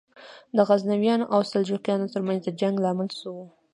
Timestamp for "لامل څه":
2.83-3.27